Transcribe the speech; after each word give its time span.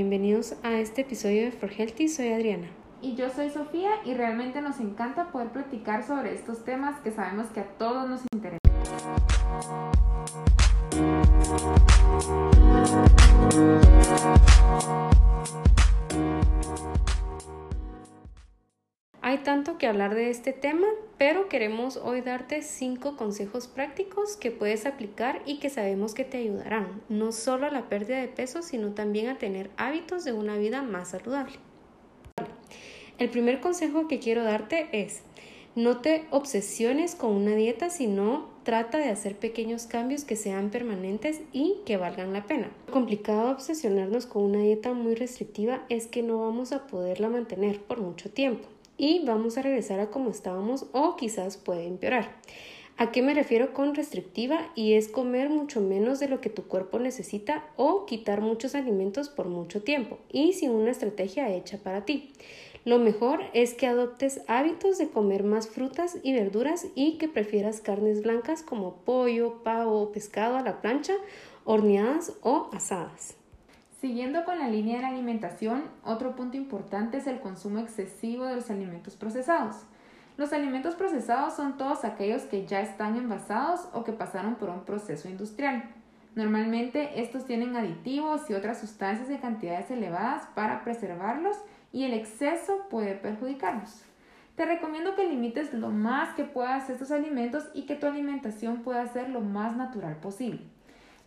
Bienvenidos 0.00 0.54
a 0.62 0.74
este 0.74 1.00
episodio 1.00 1.42
de 1.42 1.50
For 1.50 1.72
Healthy, 1.72 2.06
soy 2.06 2.28
Adriana. 2.28 2.68
Y 3.02 3.16
yo 3.16 3.30
soy 3.30 3.50
Sofía 3.50 3.90
y 4.04 4.14
realmente 4.14 4.60
nos 4.60 4.78
encanta 4.78 5.32
poder 5.32 5.48
platicar 5.48 6.06
sobre 6.06 6.34
estos 6.34 6.64
temas 6.64 7.00
que 7.00 7.10
sabemos 7.10 7.48
que 7.48 7.58
a 7.58 7.66
todos 7.78 8.08
nos 8.08 8.20
interesan. 8.32 8.68
Hay 19.28 19.36
tanto 19.36 19.76
que 19.76 19.86
hablar 19.86 20.14
de 20.14 20.30
este 20.30 20.54
tema, 20.54 20.86
pero 21.18 21.50
queremos 21.50 21.98
hoy 21.98 22.22
darte 22.22 22.62
cinco 22.62 23.14
consejos 23.18 23.68
prácticos 23.68 24.38
que 24.38 24.50
puedes 24.50 24.86
aplicar 24.86 25.42
y 25.44 25.58
que 25.58 25.68
sabemos 25.68 26.14
que 26.14 26.24
te 26.24 26.38
ayudarán, 26.38 27.02
no 27.10 27.32
solo 27.32 27.66
a 27.66 27.70
la 27.70 27.90
pérdida 27.90 28.22
de 28.22 28.28
peso, 28.28 28.62
sino 28.62 28.94
también 28.94 29.28
a 29.28 29.36
tener 29.36 29.68
hábitos 29.76 30.24
de 30.24 30.32
una 30.32 30.56
vida 30.56 30.80
más 30.80 31.10
saludable. 31.10 31.56
El 33.18 33.28
primer 33.28 33.60
consejo 33.60 34.08
que 34.08 34.18
quiero 34.18 34.44
darte 34.44 34.88
es, 34.92 35.20
no 35.76 35.98
te 35.98 36.24
obsesiones 36.30 37.14
con 37.14 37.32
una 37.32 37.54
dieta, 37.54 37.90
sino 37.90 38.48
trata 38.62 38.96
de 38.96 39.10
hacer 39.10 39.36
pequeños 39.36 39.84
cambios 39.84 40.24
que 40.24 40.36
sean 40.36 40.70
permanentes 40.70 41.42
y 41.52 41.80
que 41.84 41.98
valgan 41.98 42.32
la 42.32 42.46
pena. 42.46 42.70
Lo 42.86 42.94
complicado 42.94 43.48
de 43.48 43.52
obsesionarnos 43.52 44.24
con 44.24 44.44
una 44.44 44.60
dieta 44.60 44.94
muy 44.94 45.14
restrictiva 45.14 45.84
es 45.90 46.06
que 46.06 46.22
no 46.22 46.38
vamos 46.38 46.72
a 46.72 46.86
poderla 46.86 47.28
mantener 47.28 47.82
por 47.82 48.00
mucho 48.00 48.30
tiempo 48.30 48.66
y 48.98 49.24
vamos 49.24 49.56
a 49.56 49.62
regresar 49.62 50.00
a 50.00 50.10
como 50.10 50.28
estábamos 50.28 50.86
o 50.92 51.16
quizás 51.16 51.56
puede 51.56 51.86
empeorar. 51.86 52.36
¿A 53.00 53.12
qué 53.12 53.22
me 53.22 53.32
refiero 53.32 53.72
con 53.72 53.94
restrictiva? 53.94 54.72
Y 54.74 54.94
es 54.94 55.06
comer 55.06 55.50
mucho 55.50 55.80
menos 55.80 56.18
de 56.18 56.26
lo 56.26 56.40
que 56.40 56.50
tu 56.50 56.64
cuerpo 56.64 56.98
necesita 56.98 57.64
o 57.76 58.06
quitar 58.06 58.40
muchos 58.40 58.74
alimentos 58.74 59.28
por 59.28 59.46
mucho 59.46 59.84
tiempo 59.84 60.18
y 60.32 60.52
sin 60.52 60.72
una 60.72 60.90
estrategia 60.90 61.48
hecha 61.48 61.78
para 61.78 62.04
ti. 62.04 62.32
Lo 62.84 62.98
mejor 62.98 63.42
es 63.54 63.74
que 63.74 63.86
adoptes 63.86 64.40
hábitos 64.48 64.98
de 64.98 65.10
comer 65.10 65.44
más 65.44 65.68
frutas 65.68 66.18
y 66.24 66.32
verduras 66.32 66.88
y 66.96 67.18
que 67.18 67.28
prefieras 67.28 67.80
carnes 67.80 68.22
blancas 68.22 68.64
como 68.64 68.96
pollo, 69.04 69.62
pavo 69.62 70.10
pescado 70.10 70.56
a 70.56 70.62
la 70.62 70.80
plancha, 70.80 71.14
horneadas 71.64 72.32
o 72.42 72.68
asadas. 72.72 73.37
Siguiendo 74.00 74.44
con 74.44 74.60
la 74.60 74.68
línea 74.68 74.96
de 74.96 75.02
la 75.02 75.08
alimentación, 75.08 75.82
otro 76.04 76.36
punto 76.36 76.56
importante 76.56 77.16
es 77.16 77.26
el 77.26 77.40
consumo 77.40 77.80
excesivo 77.80 78.44
de 78.44 78.54
los 78.54 78.70
alimentos 78.70 79.16
procesados. 79.16 79.74
Los 80.36 80.52
alimentos 80.52 80.94
procesados 80.94 81.54
son 81.54 81.76
todos 81.76 82.04
aquellos 82.04 82.42
que 82.42 82.64
ya 82.64 82.80
están 82.80 83.16
envasados 83.16 83.88
o 83.92 84.04
que 84.04 84.12
pasaron 84.12 84.54
por 84.54 84.70
un 84.70 84.84
proceso 84.84 85.28
industrial. 85.28 85.82
Normalmente 86.36 87.20
estos 87.20 87.44
tienen 87.44 87.74
aditivos 87.74 88.48
y 88.48 88.54
otras 88.54 88.78
sustancias 88.78 89.28
de 89.28 89.40
cantidades 89.40 89.90
elevadas 89.90 90.46
para 90.54 90.84
preservarlos 90.84 91.56
y 91.92 92.04
el 92.04 92.14
exceso 92.14 92.86
puede 92.88 93.16
perjudicarnos. 93.16 94.04
Te 94.54 94.64
recomiendo 94.64 95.16
que 95.16 95.24
limites 95.24 95.74
lo 95.74 95.90
más 95.90 96.36
que 96.36 96.44
puedas 96.44 96.88
estos 96.88 97.10
alimentos 97.10 97.64
y 97.74 97.86
que 97.86 97.96
tu 97.96 98.06
alimentación 98.06 98.82
pueda 98.82 99.04
ser 99.08 99.30
lo 99.30 99.40
más 99.40 99.76
natural 99.76 100.14
posible. 100.18 100.60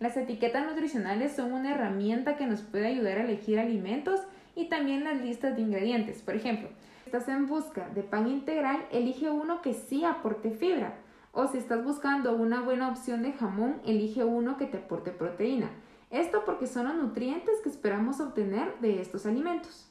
Las 0.00 0.16
etiquetas 0.16 0.66
nutricionales 0.66 1.36
son 1.36 1.52
una 1.52 1.74
herramienta 1.74 2.38
que 2.38 2.46
nos 2.46 2.62
puede 2.62 2.86
ayudar 2.86 3.18
a 3.18 3.24
elegir 3.24 3.60
alimentos 3.60 4.20
y 4.56 4.70
también 4.70 5.04
las 5.04 5.20
listas 5.20 5.54
de 5.54 5.60
ingredientes. 5.60 6.22
Por 6.22 6.34
ejemplo, 6.34 6.70
si 7.04 7.10
estás 7.10 7.28
en 7.28 7.46
busca 7.46 7.86
de 7.90 8.02
pan 8.02 8.26
integral, 8.26 8.86
elige 8.90 9.30
uno 9.30 9.60
que 9.60 9.74
sí 9.74 10.06
aporte 10.06 10.52
fibra. 10.52 10.94
O 11.32 11.46
si 11.48 11.58
estás 11.58 11.84
buscando 11.84 12.34
una 12.34 12.62
buena 12.62 12.88
opción 12.88 13.22
de 13.22 13.34
jamón, 13.34 13.82
elige 13.84 14.24
uno 14.24 14.56
que 14.56 14.64
te 14.64 14.78
aporte 14.78 15.10
proteína. 15.10 15.70
Esto 16.10 16.44
porque 16.46 16.66
son 16.66 16.88
los 16.88 16.96
nutrientes 16.96 17.60
que 17.62 17.68
esperamos 17.68 18.20
obtener 18.20 18.78
de 18.80 19.02
estos 19.02 19.26
alimentos. 19.26 19.86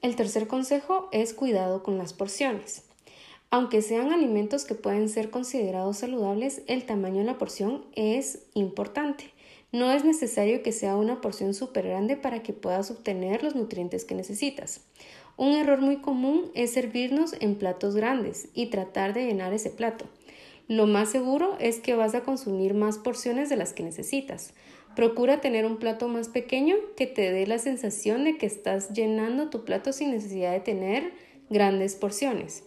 El 0.00 0.16
tercer 0.16 0.48
consejo 0.48 1.10
es 1.12 1.34
cuidado 1.34 1.82
con 1.82 1.98
las 1.98 2.14
porciones. 2.14 2.88
Aunque 3.54 3.82
sean 3.82 4.12
alimentos 4.12 4.64
que 4.64 4.74
pueden 4.74 5.08
ser 5.08 5.30
considerados 5.30 5.98
saludables, 5.98 6.62
el 6.66 6.86
tamaño 6.86 7.18
de 7.18 7.26
la 7.26 7.38
porción 7.38 7.84
es 7.94 8.48
importante. 8.54 9.30
No 9.70 9.92
es 9.92 10.04
necesario 10.04 10.64
que 10.64 10.72
sea 10.72 10.96
una 10.96 11.20
porción 11.20 11.54
súper 11.54 11.86
grande 11.86 12.16
para 12.16 12.42
que 12.42 12.52
puedas 12.52 12.90
obtener 12.90 13.44
los 13.44 13.54
nutrientes 13.54 14.04
que 14.04 14.16
necesitas. 14.16 14.80
Un 15.36 15.52
error 15.52 15.80
muy 15.80 15.98
común 15.98 16.50
es 16.56 16.72
servirnos 16.72 17.36
en 17.38 17.54
platos 17.54 17.94
grandes 17.94 18.48
y 18.54 18.70
tratar 18.70 19.14
de 19.14 19.24
llenar 19.24 19.52
ese 19.52 19.70
plato. 19.70 20.06
Lo 20.66 20.88
más 20.88 21.10
seguro 21.10 21.56
es 21.60 21.78
que 21.78 21.94
vas 21.94 22.16
a 22.16 22.24
consumir 22.24 22.74
más 22.74 22.98
porciones 22.98 23.50
de 23.50 23.56
las 23.56 23.72
que 23.72 23.84
necesitas. 23.84 24.52
Procura 24.96 25.40
tener 25.40 25.64
un 25.64 25.76
plato 25.76 26.08
más 26.08 26.28
pequeño 26.28 26.74
que 26.96 27.06
te 27.06 27.30
dé 27.30 27.46
la 27.46 27.60
sensación 27.60 28.24
de 28.24 28.36
que 28.36 28.46
estás 28.46 28.92
llenando 28.92 29.48
tu 29.48 29.64
plato 29.64 29.92
sin 29.92 30.10
necesidad 30.10 30.50
de 30.50 30.58
tener 30.58 31.12
grandes 31.50 31.94
porciones. 31.94 32.64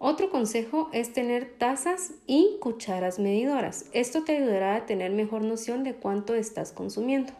Otro 0.00 0.30
consejo 0.30 0.90
es 0.92 1.12
tener 1.12 1.56
tazas 1.58 2.12
y 2.24 2.56
cucharas 2.60 3.18
medidoras. 3.18 3.90
Esto 3.92 4.22
te 4.22 4.36
ayudará 4.36 4.76
a 4.76 4.86
tener 4.86 5.10
mejor 5.10 5.42
noción 5.42 5.82
de 5.82 5.96
cuánto 5.96 6.34
estás 6.34 6.70
consumiendo. 6.70 7.32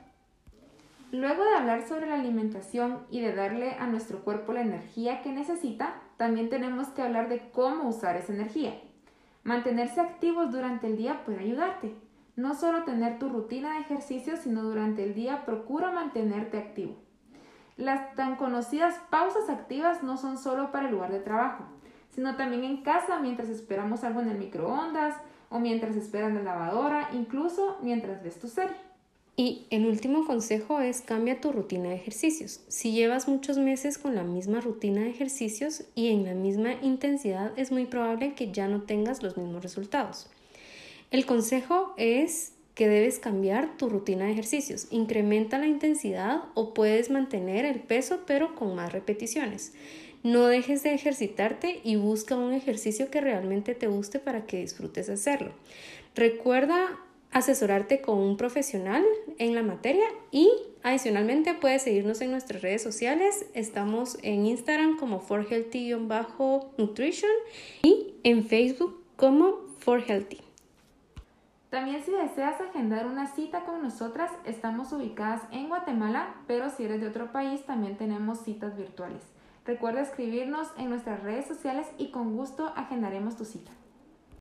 Luego 1.12 1.44
de 1.44 1.54
hablar 1.54 1.86
sobre 1.86 2.08
la 2.08 2.16
alimentación 2.16 3.06
y 3.12 3.20
de 3.20 3.32
darle 3.32 3.74
a 3.74 3.86
nuestro 3.86 4.24
cuerpo 4.24 4.52
la 4.52 4.62
energía 4.62 5.22
que 5.22 5.30
necesita, 5.30 6.02
también 6.16 6.48
tenemos 6.48 6.88
que 6.88 7.02
hablar 7.02 7.28
de 7.28 7.48
cómo 7.52 7.88
usar 7.88 8.16
esa 8.16 8.32
energía. 8.32 8.74
Mantenerse 9.44 10.00
activos 10.00 10.50
durante 10.50 10.88
el 10.88 10.96
día 10.96 11.22
puede 11.24 11.38
ayudarte. 11.38 11.94
No 12.34 12.56
solo 12.56 12.82
tener 12.82 13.20
tu 13.20 13.28
rutina 13.28 13.74
de 13.74 13.82
ejercicio, 13.82 14.36
sino 14.36 14.64
durante 14.64 15.04
el 15.04 15.14
día 15.14 15.46
procura 15.46 15.92
mantenerte 15.92 16.58
activo. 16.58 16.96
Las 17.76 18.16
tan 18.16 18.34
conocidas 18.34 19.00
pausas 19.10 19.48
activas 19.48 20.02
no 20.02 20.16
son 20.16 20.36
solo 20.38 20.72
para 20.72 20.86
el 20.86 20.94
lugar 20.94 21.12
de 21.12 21.20
trabajo 21.20 21.64
sino 22.18 22.34
también 22.34 22.64
en 22.64 22.78
casa 22.78 23.20
mientras 23.20 23.48
esperamos 23.48 24.02
algo 24.02 24.20
en 24.20 24.26
el 24.26 24.38
microondas 24.38 25.14
o 25.50 25.60
mientras 25.60 25.94
esperan 25.94 26.34
la 26.34 26.42
lavadora, 26.42 27.10
incluso 27.12 27.76
mientras 27.80 28.24
ves 28.24 28.40
tu 28.40 28.48
serie. 28.48 28.74
Y 29.36 29.68
el 29.70 29.86
último 29.86 30.26
consejo 30.26 30.80
es 30.80 31.00
cambia 31.00 31.40
tu 31.40 31.52
rutina 31.52 31.90
de 31.90 31.94
ejercicios. 31.94 32.64
Si 32.66 32.90
llevas 32.90 33.28
muchos 33.28 33.56
meses 33.56 33.98
con 33.98 34.16
la 34.16 34.24
misma 34.24 34.60
rutina 34.60 35.02
de 35.02 35.10
ejercicios 35.10 35.84
y 35.94 36.08
en 36.08 36.24
la 36.24 36.34
misma 36.34 36.72
intensidad, 36.82 37.56
es 37.56 37.70
muy 37.70 37.86
probable 37.86 38.34
que 38.34 38.50
ya 38.50 38.66
no 38.66 38.82
tengas 38.82 39.22
los 39.22 39.36
mismos 39.36 39.62
resultados. 39.62 40.28
El 41.12 41.24
consejo 41.24 41.94
es 41.98 42.52
que 42.74 42.88
debes 42.88 43.20
cambiar 43.20 43.76
tu 43.76 43.88
rutina 43.88 44.24
de 44.24 44.32
ejercicios. 44.32 44.88
Incrementa 44.90 45.58
la 45.58 45.68
intensidad 45.68 46.42
o 46.54 46.74
puedes 46.74 47.10
mantener 47.10 47.64
el 47.64 47.78
peso 47.78 48.22
pero 48.26 48.56
con 48.56 48.74
más 48.74 48.92
repeticiones. 48.92 49.72
No 50.22 50.46
dejes 50.46 50.82
de 50.82 50.94
ejercitarte 50.94 51.80
y 51.84 51.96
busca 51.96 52.36
un 52.36 52.52
ejercicio 52.52 53.10
que 53.10 53.20
realmente 53.20 53.74
te 53.74 53.86
guste 53.86 54.18
para 54.18 54.46
que 54.46 54.60
disfrutes 54.60 55.08
hacerlo. 55.08 55.52
Recuerda 56.14 56.98
asesorarte 57.30 58.00
con 58.00 58.18
un 58.18 58.36
profesional 58.36 59.04
en 59.38 59.54
la 59.54 59.62
materia 59.62 60.06
y 60.30 60.50
adicionalmente 60.82 61.54
puedes 61.54 61.82
seguirnos 61.82 62.20
en 62.20 62.32
nuestras 62.32 62.62
redes 62.62 62.82
sociales. 62.82 63.46
Estamos 63.54 64.18
en 64.22 64.46
Instagram 64.46 64.96
como 64.96 65.20
forhealthy-nutrition 65.20 67.30
y 67.82 68.14
en 68.24 68.44
Facebook 68.44 69.02
como 69.16 69.58
forhealthy. 69.78 70.40
También 71.70 72.02
si 72.02 72.12
deseas 72.12 72.60
agendar 72.60 73.06
una 73.06 73.26
cita 73.34 73.64
con 73.64 73.82
nosotras, 73.82 74.30
estamos 74.46 74.90
ubicadas 74.92 75.42
en 75.52 75.68
Guatemala, 75.68 76.34
pero 76.46 76.70
si 76.70 76.84
eres 76.84 77.02
de 77.02 77.08
otro 77.08 77.30
país 77.30 77.64
también 77.66 77.98
tenemos 77.98 78.40
citas 78.40 78.74
virtuales. 78.76 79.22
Recuerda 79.68 80.00
escribirnos 80.00 80.68
en 80.78 80.88
nuestras 80.88 81.22
redes 81.22 81.46
sociales 81.46 81.86
y 81.98 82.10
con 82.10 82.34
gusto 82.34 82.72
agendaremos 82.74 83.36
tu 83.36 83.44
cita. 83.44 83.70